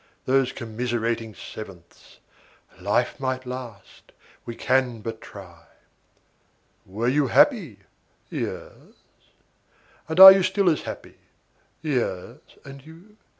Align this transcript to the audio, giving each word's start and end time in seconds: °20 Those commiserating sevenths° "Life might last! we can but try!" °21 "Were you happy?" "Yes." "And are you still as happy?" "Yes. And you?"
°20 0.23 0.25
Those 0.25 0.51
commiserating 0.51 1.33
sevenths° 1.35 2.17
"Life 2.79 3.19
might 3.19 3.45
last! 3.45 4.13
we 4.47 4.55
can 4.55 5.01
but 5.01 5.21
try!" 5.21 5.65
°21 6.89 6.93
"Were 6.93 7.07
you 7.07 7.27
happy?" 7.27 7.79
"Yes." 8.27 8.71
"And 10.09 10.19
are 10.19 10.31
you 10.31 10.41
still 10.41 10.71
as 10.71 10.81
happy?" 10.81 11.19
"Yes. 11.83 12.39
And 12.65 12.83
you?" 12.83 13.15